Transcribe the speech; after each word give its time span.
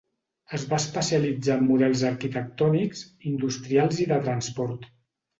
Es 0.57 0.63
va 0.69 0.77
especialitzar 0.83 1.57
en 1.59 1.67
models 1.71 2.01
arquitectònics, 2.09 3.03
industrials 3.33 3.99
i 4.07 4.09
de 4.13 4.19
transport. 4.29 4.89